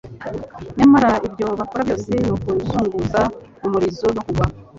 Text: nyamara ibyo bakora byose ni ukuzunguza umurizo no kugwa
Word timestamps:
nyamara 0.77 1.09
ibyo 1.27 1.47
bakora 1.59 1.81
byose 1.87 2.09
ni 2.23 2.29
ukuzunguza 2.35 3.21
umurizo 3.65 4.07
no 4.15 4.21
kugwa 4.25 4.45